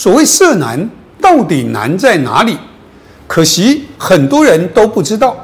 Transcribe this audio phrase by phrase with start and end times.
[0.00, 0.88] 所谓色难，
[1.20, 2.56] 到底难在哪里？
[3.26, 5.36] 可惜很多人都不知道。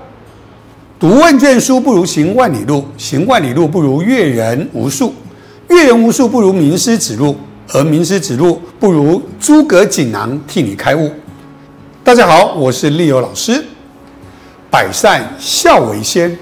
[0.99, 5.15] 读万卷书不如行万里路，行万里路不如阅人无数，
[5.69, 7.37] 阅人无数不如名师指路，
[7.75, 11.11] 而名师指路不如诸葛锦囊替你开悟。
[12.03, 13.63] 大家好，我是立友老师。
[14.71, 16.35] 百善孝为先，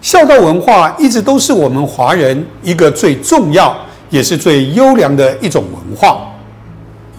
[0.00, 3.76] 孝道文化一直都是我们华人一个最重要
[4.08, 6.30] 也是最优良的一种文化。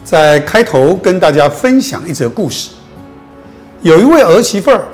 [0.06, 2.70] 在开头跟大家分享一则故事，
[3.82, 4.86] 有一位儿媳妇儿，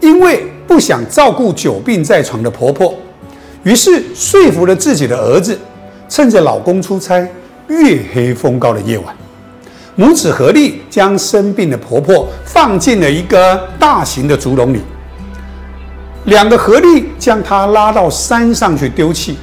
[0.00, 2.94] 因为不想照顾久病在床的婆婆，
[3.62, 5.58] 于是说服了自己的儿子，
[6.08, 7.20] 趁着老公出差，
[7.68, 9.14] 月黑风高的夜晚，
[9.96, 14.80] 母子合力将生病的婆婆放进了一个大型的竹笼里，
[16.24, 19.36] 两个合力将她拉到山上去丢弃，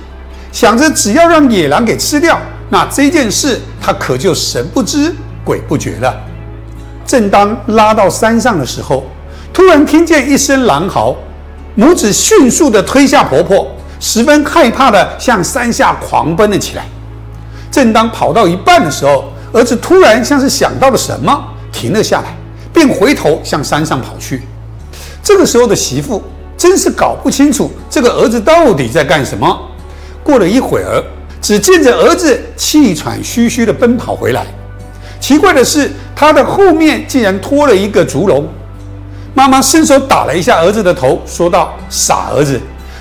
[0.52, 6.16] 想着只要让野狼给吃掉，那这件事他可就神不知鬼不觉了。
[7.06, 9.03] 正当拉到山上的时候，
[9.52, 11.16] 突然听见一声狼嚎，
[11.75, 13.67] 母子迅速的推下婆婆，
[14.00, 16.86] 十分害怕的向山下狂奔了起来。
[17.72, 22.36] 正当跑到一半的时候，儿子突然像是想到了什么，停了下来，
[22.72, 24.44] 便回头向山上跑去。
[25.23, 26.22] 这个时候的媳妇
[26.56, 29.59] 真是搞不清楚这个儿子到底在干什么。
[30.23, 31.03] 过了一会儿，
[31.41, 34.45] 只见着儿子气喘吁吁的奔跑回来。
[35.19, 38.47] 奇怪的是，他的后面竟然拖了一个竹笼。
[39.33, 42.59] 妈妈伸手打了一下儿子的头，说道：“傻儿子，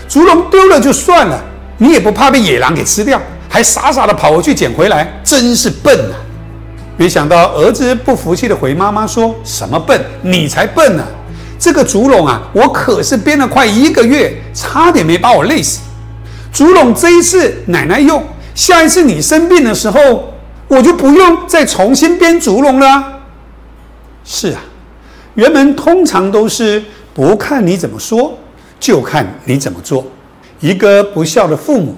[0.08, 1.42] 竹笼丢了就算了，
[1.78, 6.14] 你也不怕被野狼给吃掉，还傻傻的跑回去捡回来，真是笨啊！”
[6.96, 10.00] 没想到儿子不服气的回妈妈说：“什么笨？
[10.22, 11.04] 你才笨呢！
[11.58, 15.80] 这个竹笼啊，我可是编了快一个月，差点没把我累死。
[16.52, 18.22] 竹笼这一次奶奶用，
[18.54, 20.34] 下一次你生病的时候，
[20.68, 23.20] 我就不用再重新编竹笼了。”
[24.24, 24.60] 是啊。
[25.34, 26.82] 人们通常都是
[27.14, 28.36] 不看你怎么说，
[28.80, 30.04] 就看你怎么做。
[30.58, 31.94] 一个不孝的父母，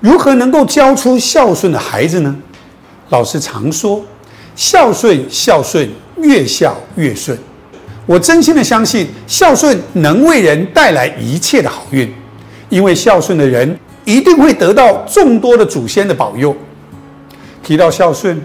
[0.00, 2.34] 如何能够教出孝顺的孩子呢？
[3.10, 4.04] 老师常说，
[4.56, 7.38] 孝顺孝顺，越孝越顺。
[8.06, 12.12] 我真心的相信，孝顺能为人带来一切的好运，
[12.68, 16.56] 因为孝顺的人一定会得到众多的祖先的保佑。
[17.62, 18.40] 提到孝顺，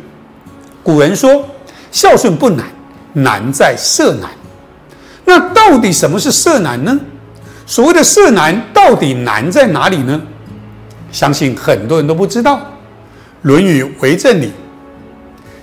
[0.84, 1.46] 古人说，
[1.92, 2.66] 孝顺不难。
[3.12, 4.30] 难在色难，
[5.26, 6.98] 那到底什么是色难呢？
[7.66, 10.22] 所谓的色难，到底难在哪里呢？
[11.12, 12.58] 相信很多人都不知道。
[13.42, 14.52] 《论语·为政》里，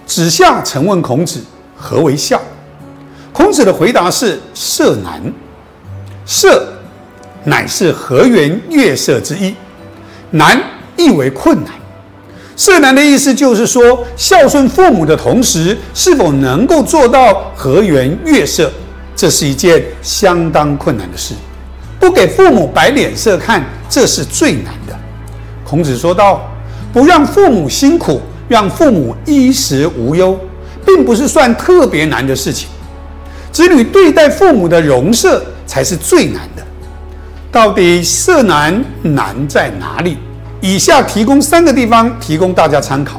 [0.04, 1.40] 子夏曾问孔子
[1.78, 2.42] ：“何为孝？”
[3.32, 5.22] 孔子的回答是：“色难。
[6.26, 6.66] 色，
[7.46, 9.54] 乃是和颜悦色之一。
[10.30, 10.60] 难，
[10.96, 11.72] 亦为困难。”
[12.56, 18.72] 色难的意思就是说，孝顺父母的同时，是否能够做到和颜悦色，
[19.14, 21.34] 这是一件相当困难的事。
[22.00, 24.96] 不给父母摆脸色看，这是最难的。
[25.64, 26.50] 孔子说道
[26.94, 30.38] ：“不让父母辛苦，让父母衣食无忧，
[30.86, 32.68] 并不是算特别难的事情。
[33.52, 36.64] 子女对待父母的容色，才是最难的。
[37.56, 40.18] 到底色难难在哪里？”
[40.60, 43.18] 以下提供三个地方，提供大家参考：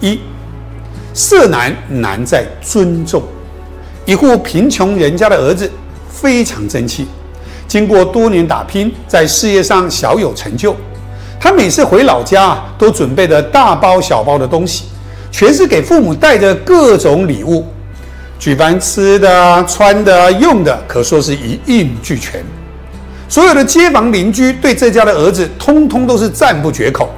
[0.00, 0.18] 一，
[1.12, 3.22] 色难难在尊重。
[4.06, 5.70] 一户贫穷人家的儿子
[6.08, 7.06] 非常争气，
[7.66, 10.74] 经过多年打拼，在事业上小有成就。
[11.38, 14.84] 他每次回老家，都准备的大包小包的东西，
[15.30, 17.66] 全是给父母带着各种礼物，
[18.38, 22.42] 举办吃的、穿的、用的，可说是一应俱全。
[23.28, 27.10] 所有的街坊邻居对这家的儿子，通通都是赞不绝口。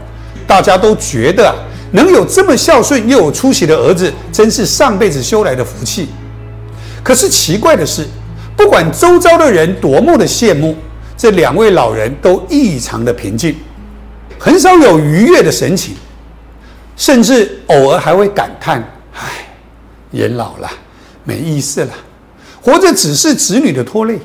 [0.46, 1.54] 大家都觉得啊，
[1.92, 6.08] 能有这么孝顺又有出息的儿子，真是上辈子修来的福气。
[7.04, 8.04] 可是奇怪的是，
[8.56, 10.76] 不管周遭的人多么的羡慕，
[11.16, 13.54] 这两位老人都异常的平静，
[14.38, 15.94] 很少有愉悦的神情，
[16.96, 18.82] 甚至偶尔还会感叹
[19.14, 19.46] ：“唉，
[20.10, 20.68] 人老了，
[21.22, 21.92] 没意思了，
[22.60, 24.18] 活着只是子女的拖累。”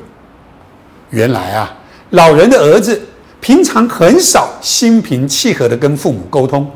[1.12, 1.74] 原来啊，
[2.12, 3.00] 老人的儿子
[3.40, 6.69] 平常很少心平气和的跟父母沟通，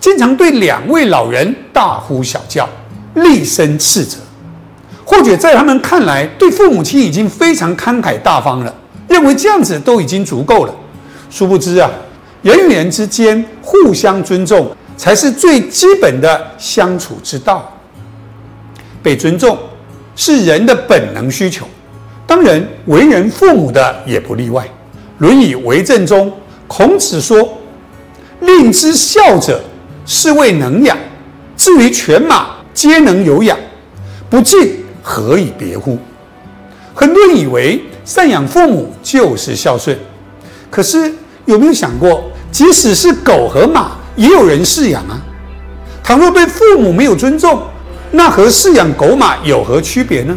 [0.00, 2.68] 经常对两位老人大呼小叫，
[3.14, 4.18] 厉声斥责。
[5.04, 8.74] 或者在他们看来，对父母亲已经非常慷慨大方了，
[9.08, 10.74] 认为这样子都已经足够了。
[11.30, 11.88] 殊不知啊，
[12.42, 17.72] 人与人之间互相尊重才是最基本的相处之道。
[19.00, 19.56] 被尊重
[20.16, 21.68] 是人的本能需求。
[22.26, 24.64] 当然，为人父母的也不例外。
[25.18, 26.32] 《论语为政》中，
[26.66, 27.56] 孔子说
[28.40, 29.62] ：“令之孝者，
[30.04, 30.96] 是谓能养；
[31.56, 33.56] 至于犬马，皆能有养，
[34.28, 35.96] 不敬何以别乎？
[36.94, 39.96] 很多人以为赡养父母就是孝顺，
[40.68, 41.12] 可是
[41.44, 45.16] 有没有想过，即使是狗和马，也有人饲养啊？
[46.02, 47.62] 倘若对父母没有尊重，
[48.10, 50.36] 那和饲养狗马有何区别呢？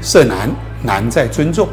[0.00, 0.50] 色难
[0.82, 1.68] 难在尊重，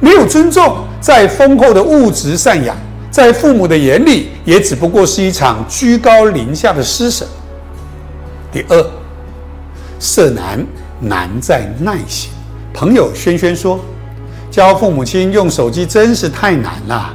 [0.00, 2.76] 没有尊重，在丰厚的物质赡养，
[3.10, 7.26] 在父母的眼里，也只不过是一场居高临下的施舍。
[8.52, 8.86] 第二，
[9.98, 10.64] 色难
[11.00, 12.30] 难在耐心。
[12.72, 13.80] 朋友轩轩说
[14.50, 17.14] ：“教父母亲用手机真是太难了。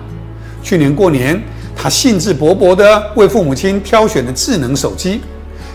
[0.62, 1.42] 去年过年，
[1.76, 5.22] 他兴致勃勃地为父母亲挑选了智能手机，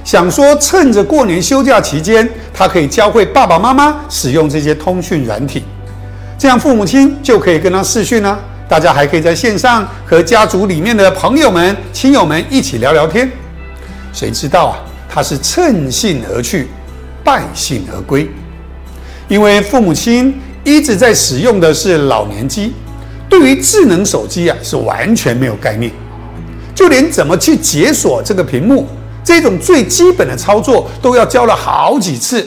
[0.04, 5.62] 想说趁着过年休假期间，他可以教会爸爸妈妈使用这些通讯软体，
[6.38, 8.38] 这样父母亲就可以跟他视讯啊，
[8.68, 13.30] 大家还可以在线上和家族里面的朋友们、亲友们一起聊聊天。
[14.12, 16.68] 谁知道啊，他是趁兴而去，
[17.22, 18.28] 败兴而归。”
[19.28, 22.72] 因为父母亲一直在使用的是老年机，
[23.28, 25.92] 对于智能手机啊是完全没有概念，
[26.74, 28.88] 就连怎么去解锁这个屏幕
[29.30, 32.44] 这种最基本的操作都要教了好几次。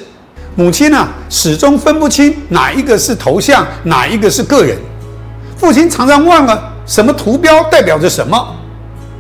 [0.54, 4.78] 母亲呢始终分不清哪一个是头像，哪一个是个人。
[5.56, 8.54] 父亲常常忘了什么图标代表着什么，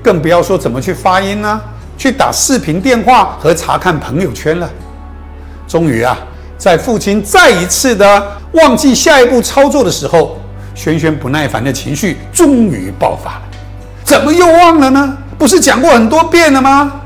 [0.03, 1.61] 更不要说怎么去发音呢，
[1.97, 4.69] 去打视频电话和查看朋友圈了。
[5.65, 6.17] 终于啊。
[6.57, 10.37] 在父亲再一次的忘记下一步操作的时候，
[10.75, 13.41] 轩轩不耐烦的情绪终于爆发了。
[14.03, 15.17] 怎么又忘了呢？
[15.37, 16.99] 不是讲过很多遍了吗？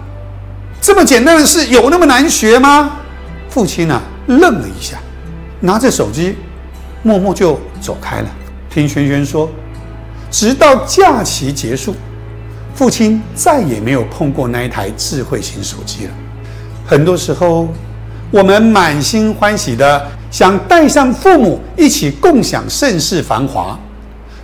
[0.88, 2.94] 这么简单的事有那么难学吗？
[3.50, 4.98] 父亲呢愣了一下，
[5.60, 6.38] 拿着手机，
[7.04, 8.28] 默默就走开了。
[8.70, 9.52] 听轩轩说，
[10.32, 11.94] 直到假期结束，
[12.74, 16.12] 父亲再也没有碰过那一台智慧型手机了。
[16.86, 17.68] 很多时候。
[18.30, 23.80] 我们满心欢喜的想带上父母一起共享盛世繁华，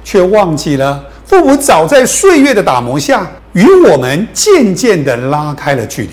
[0.06, 6.10] 却忘记了父母早在岁月的打磨下与我们渐渐的拉开了距离。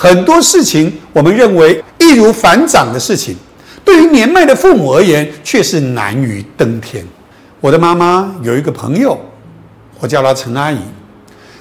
[0.00, 3.36] 很多事情我们认为易如反掌的事情，
[3.84, 7.04] 对于年迈的父母而言却是难于登天。
[7.60, 9.18] 我的妈妈有一个朋友，
[9.98, 10.78] 我叫她陈阿姨。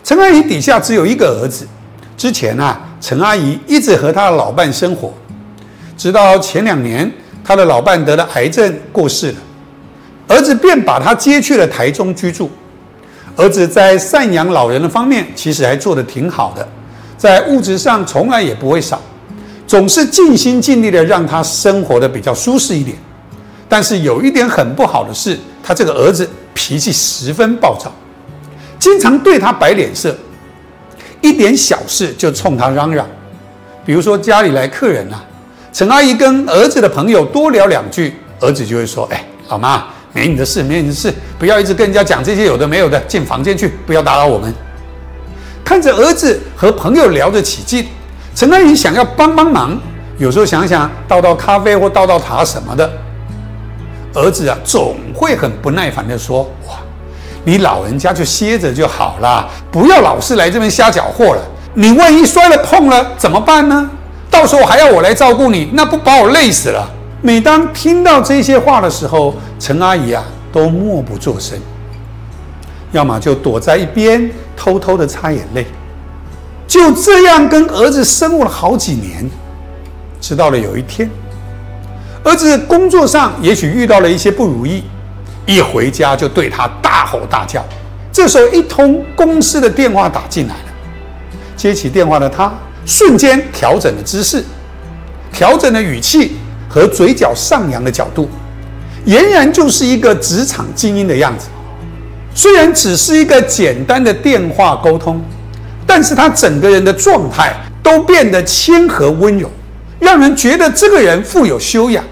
[0.03, 1.67] 陈阿姨底下只有一个儿子，
[2.15, 2.79] 之前啊。
[2.99, 5.11] 陈阿姨一直和她的老伴生活，
[5.95, 7.11] 直到前两年，
[7.43, 9.35] 她的老伴得了癌症过世了，
[10.27, 12.51] 儿子便把她接去了台中居住。
[13.35, 16.67] 儿子在赡养老人的方面，其实还做得挺好的，
[17.17, 19.01] 在物质上从来也不会少，
[19.65, 22.95] 总是尽心尽力的让他生活的比较舒适一点。
[23.67, 27.91] 但是有一点很不好的是，他这个儿子脾气十分暴躁，
[28.79, 30.15] 经常对他摆脸色。
[31.19, 33.05] 一点小事就冲他嚷嚷，
[33.83, 35.21] 比如说家里来客人啊，
[35.73, 44.53] 陈阿姨跟儿子的朋友多聊两句，儿子就会说：“哎，老妈，没你的事，没你的事，不要一直跟人家讲这些有的没有的，进房间去，不要打扰我们。”
[45.65, 47.87] 看着儿子和朋友聊得起劲，
[48.33, 49.79] 陈阿姨想要帮帮忙，
[50.17, 52.91] 有时候想想倒倒咖啡或倒倒茶什么的，
[54.15, 56.73] 儿子啊总会很不耐烦地说：“哇。”
[57.45, 61.41] 你老人家就歇着就好了，不要老是来这边瞎搅和了。
[61.75, 63.87] 你万一摔了碰了怎么办呢？
[64.31, 66.89] 到时候还要我来照顾你，那不把我累死了？
[67.21, 71.55] 每当听到这些话的时候，陈阿姨啊都默不作声，
[72.91, 75.67] 要么就躲在一边偷偷的擦眼泪。
[76.67, 79.27] 就这样跟儿子生活了好几年，
[80.19, 81.09] 直到了有一天，
[82.23, 84.83] 儿子工作上也许遇到了一些不如意。
[85.45, 87.65] 一回家就对他大吼大叫。
[88.11, 90.61] 这时候，一通公司的电话打进来了。
[91.55, 92.53] 接起电话的他，
[92.85, 94.43] 瞬间调整了姿势，
[95.31, 96.35] 调整了语气
[96.67, 98.27] 和嘴角上扬的角度，
[99.05, 101.47] 俨然就是一个职场精英的样子。
[102.35, 105.23] 虽然只是一个简单的电话沟通，
[105.87, 109.49] 但是他整个人的状态都变得谦和温柔，
[109.99, 112.03] 让人觉得这个人富有修养。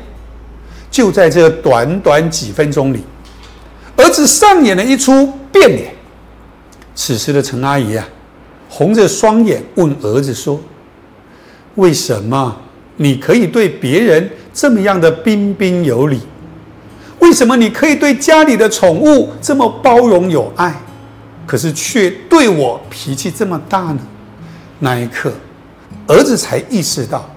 [0.90, 3.04] 就在这短短几分钟里。
[3.98, 5.94] 儿子上演了一出变脸。
[6.96, 8.08] 此时的陈阿姨啊，
[8.70, 10.60] 红着双眼问儿子说
[11.76, 12.56] ：“为什么
[12.98, 16.22] 你可以对别人这么样的彬彬有礼？
[17.20, 20.74] 为什么你可以对家里的宠物这么包容有爱，
[21.46, 24.00] 可是却对我脾气这么大呢？”
[24.80, 25.32] 那一刻，
[26.08, 27.30] 儿子才意识到，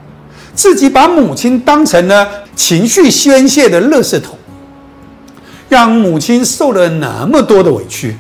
[0.55, 4.37] 自己把母亲当成了情绪宣泄的垃圾桶。
[5.69, 8.17] 让母亲受了那么多的委屈，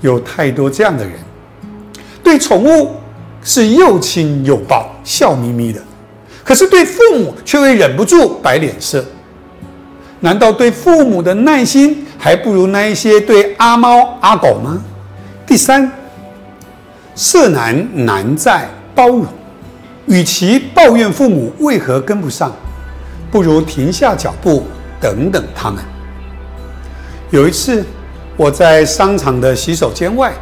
[0.00, 1.12] 有太多这样的人，
[2.22, 2.96] 对宠物
[3.44, 5.80] 是又亲又抱，笑眯眯的；
[6.42, 9.04] 可是对父母却会忍不住摆脸色。
[10.20, 14.82] 难道对父母的耐心还不如那一些对阿猫阿狗吗？
[15.50, 15.90] 第三，
[17.16, 19.26] 色难难在包容。
[20.06, 22.54] 与其抱怨父母为何跟不上，
[23.32, 24.62] 不如停下脚步，
[25.00, 25.82] 等等他们。
[27.30, 27.84] 有一次，
[28.36, 30.32] 我在商场的洗手间外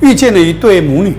[0.00, 1.18] 遇见了一对母女，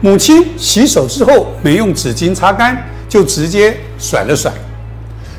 [0.00, 2.76] 母亲洗手之后没用纸巾擦干，
[3.08, 4.52] 就直接甩了甩。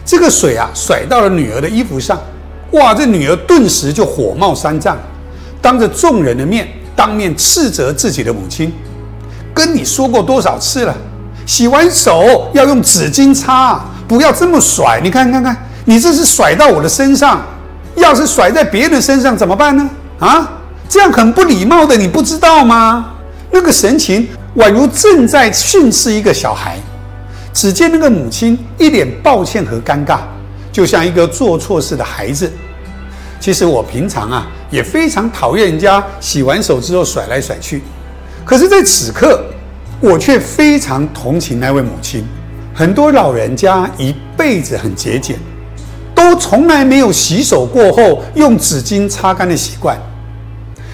[0.06, 2.18] 这个水啊，甩到了女儿的衣服上，
[2.72, 2.94] 哇！
[2.94, 4.98] 这女儿顿时就火冒三丈，
[5.62, 8.74] 当着众人的面，当面斥责自己的母亲
[9.54, 10.96] ：“跟你说过多少次了，
[11.46, 15.00] 洗完手要用纸巾擦，不要这么甩。
[15.04, 17.42] 你看看看，你这是甩到我的身上，
[17.96, 19.90] 要是甩在别人身上怎么办呢？
[20.20, 20.52] 啊，
[20.90, 23.14] 这样很不礼貌的，你不知道吗？
[23.52, 26.78] 那个神情宛如正在训斥一个小孩。”
[27.54, 30.20] 只见那个母亲一脸抱歉和尴尬，
[30.72, 32.50] 就像一个做错事的孩子。
[33.42, 37.82] 其实我平常啊也非常讨厌人家洗完手之后甩来甩去，
[38.46, 39.44] 可是在此刻，
[40.00, 42.24] 我却非常同情那位母亲。
[42.72, 45.40] 很多老人家一辈子很节俭，
[46.14, 49.98] 都从来没有洗手过后用纸巾擦干的习惯。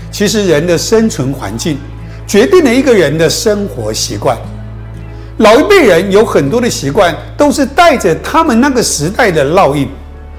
[0.10, 1.78] 其实人的生存环境
[2.26, 4.38] 决定了一个人的生活习惯。
[5.40, 9.90] 老一辈人有很多的习惯，都是带着他们那个时代的烙印。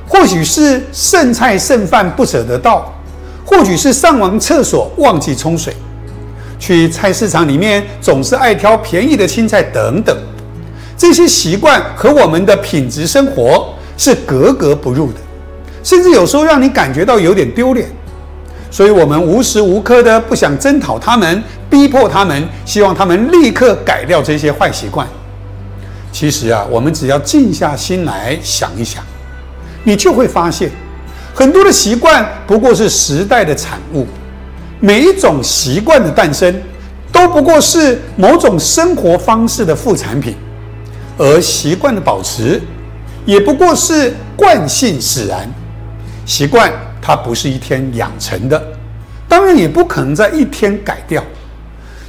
[0.08, 2.92] 或许是剩菜剩饭不舍得倒，
[3.44, 5.74] 或许是上完厕所忘记冲水，
[6.58, 10.16] 去菜市场里面总是爱挑便宜的青菜等等。
[10.96, 15.18] 这些习惯和我们的品质生活是格格不入的，
[15.84, 17.88] 甚至有时候让你感觉到有点丢脸。
[18.70, 21.42] 所以，我们无时无刻的不想征讨他们。
[21.70, 25.06] 逼迫他们，希望他们立刻改掉这些坏习惯。
[26.10, 29.04] 其实啊，我们只要静下心来想一想，
[29.88, 30.70] 你就会发现，
[31.34, 34.06] 很多的习惯不过是时代的产物。
[34.80, 36.54] 每一种习惯的诞生，
[37.10, 40.34] 都不过是某种生活方式的副产品，
[41.16, 42.60] 而习惯的保持，
[43.24, 45.50] 也不过是惯性使然。
[46.26, 48.62] 习惯它不是一天养成的，
[49.26, 51.24] 当然也不可能在一天改掉。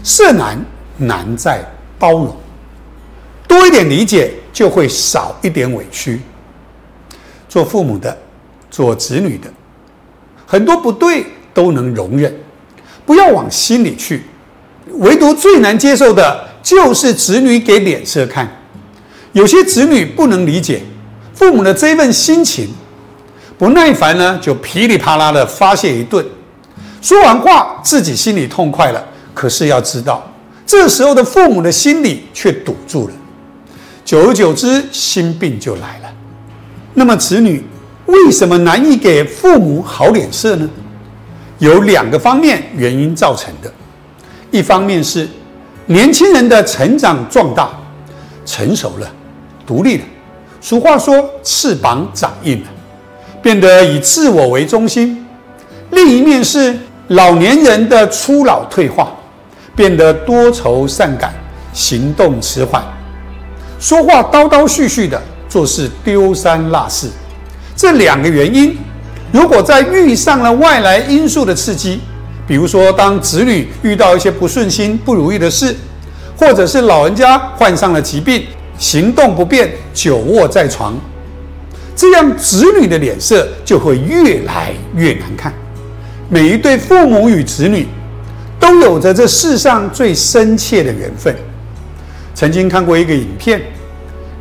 [0.03, 0.61] 色难
[0.97, 1.63] 难在
[1.97, 2.35] 包容，
[3.47, 6.19] 多一点理解就会少一点委屈。
[7.49, 8.17] 做父母的，
[8.71, 9.49] 做子女的，
[10.45, 12.33] 很多不对都能容忍，
[13.05, 14.23] 不要往心里去。
[14.93, 18.49] 唯独最难接受的就是子女给脸色看。
[19.33, 20.81] 有些子女不能理解
[21.33, 22.69] 父母的这份心情，
[23.57, 26.25] 不耐烦呢，就噼里啪啦的发泄一顿。
[27.01, 29.03] 说完话，自己心里痛快了。
[29.33, 30.31] 可是要知道，
[30.65, 33.13] 这时候的父母的心里却堵住了，
[34.03, 36.11] 久而久之，心病就来了。
[36.99, 37.63] 那么，子女
[38.07, 40.69] 为什么难以给父母好脸色呢？
[41.59, 43.71] 有两个方面原因造成的。
[44.51, 45.25] 一方面是
[45.85, 47.69] 年轻人的成长壮大、
[48.45, 49.09] 成熟了、
[49.65, 50.03] 独立了。
[50.59, 52.67] 俗话说“翅膀长硬了”，
[53.41, 55.25] 变得以自我为中心。
[55.91, 56.77] 另一面是
[57.07, 59.15] 老年人的初老退化。
[59.75, 61.33] 变得多愁善感，
[61.71, 62.83] 行动迟缓，
[63.79, 67.09] 说话叨叨絮絮的，做事丢三落四。
[67.75, 68.77] 这两个原因，
[69.33, 71.99] 如果再遇上了外来因素的刺激，
[72.47, 75.75] 比如说当子女遇到一些不顺心、不如意的事，
[76.37, 78.45] 或者是老人家患上了疾病，
[78.77, 80.97] 行动不便，久卧在床，
[81.95, 85.53] 这样子女的脸色就会越来越难看。
[86.29, 87.85] 每一对父母与子女。
[88.59, 91.33] 都有着这世上最深切的缘分。
[92.35, 93.61] 曾经看过一个影片，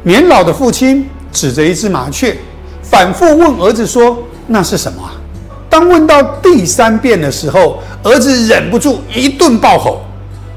[0.02, 2.36] 年老的父亲指着一只麻雀，
[2.82, 5.12] 反复问儿子说：“那是什么啊？”
[5.68, 10.02] 当问到第三遍的时候，儿子忍不住一顿暴吼。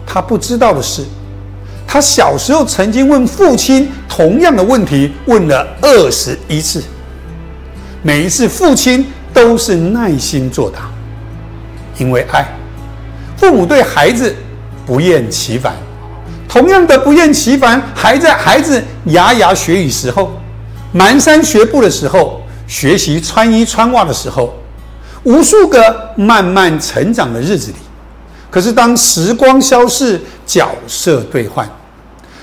[0.05, 1.03] 他不知道的是，
[1.85, 6.81] 他小时候曾经问父亲同样的问题，问了二十一次，
[8.01, 10.89] 每一次父亲都是耐心作答，
[11.97, 12.45] 因为爱。
[13.37, 14.35] 父母对孩子
[14.85, 15.75] 不厌其烦，
[16.51, 20.37] 同样的不厌其烦，还在孩子牙牙学语时候、
[20.93, 24.53] 蹒跚学步的时候、学习穿衣穿袜的时候，
[25.23, 27.77] 无数个慢慢成长的日子里，
[28.49, 31.65] 可是当时光消逝，角色兑换，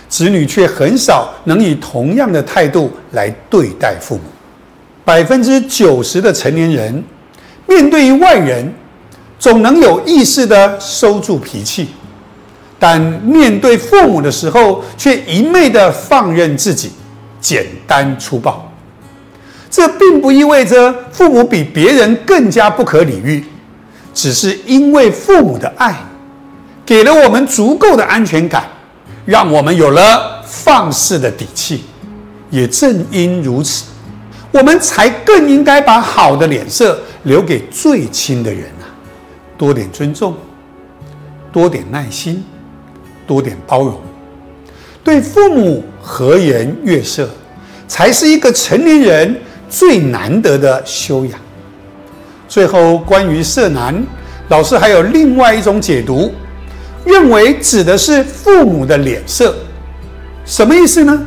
[0.09, 4.23] 子女却很少能以同样的态度来对待父母。
[5.05, 7.05] 百分之九十的成年人，
[7.67, 8.73] 面对于外人。
[9.41, 11.91] 总能有意识的收住脾气，
[12.79, 16.93] 但面对父母的时候，却一昧的放任自己，
[17.41, 18.71] 简单粗暴。
[19.71, 23.45] 这并不意味着父母比别人更加不可理喻，
[24.15, 25.95] 只是因为父母的爱，
[26.87, 28.65] 给了我们足够的安全感，
[29.27, 31.85] 让我们有了放肆的底气。
[32.51, 33.85] 也正因如此，
[34.51, 38.89] 我们才更应该把好的脸色留给最亲的人啊！
[39.59, 40.35] 多点尊重，
[41.53, 42.43] 多点耐心。
[43.29, 44.01] 多点包容，
[45.05, 47.29] 对父母和颜悦色，
[47.87, 49.37] 才是一个成年人
[49.69, 51.39] 最难得的修养。
[52.49, 54.03] 最后，关于色难，
[54.49, 56.33] 老师还有另外一种解读，
[57.05, 59.55] 认为指的是父母的脸色。
[60.47, 61.27] 什么意思呢？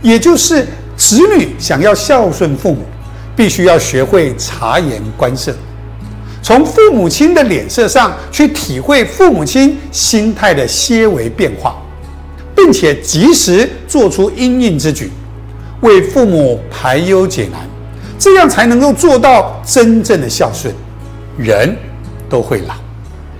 [0.00, 0.66] 也就是
[0.96, 2.78] 子女想要孝顺父母，
[3.36, 5.54] 必须要学会察言观色。
[6.48, 11.76] 从父母亲的脸色上去体会父母亲心态的些微变化，
[12.56, 15.12] 并且及时做出应应之举，
[15.82, 17.60] 为父母排忧解难，
[18.18, 20.74] 这样才能够做到真正的孝顺。
[21.36, 21.76] 人
[22.30, 22.74] 都会老，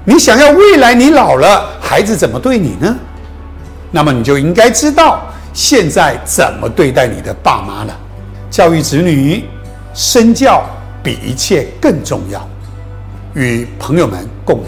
[0.05, 2.95] 你想要未来你老了，孩子怎么对你呢？
[3.91, 7.99] 那么你就应该知道现在怎么对待你的爸妈了。
[8.51, 9.45] 教育子女，
[9.95, 10.63] 身教
[11.03, 12.47] 比一切更重要。
[13.39, 14.65] 与朋友们共勉。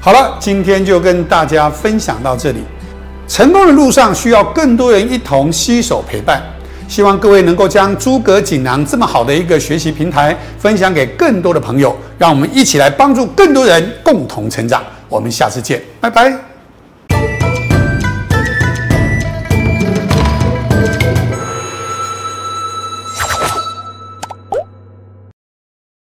[0.00, 2.58] 好了，今天就跟大家分享到这里。
[3.28, 6.42] 成功的路上需要更多人一同携手陪伴，
[6.88, 14.82] 希望各位能够将诸葛锦囊这么好的一个学习平台分享给更多的朋友，让我们一起来帮助更多人共同成长。
[15.08, 16.53] 我们下次见，拜拜。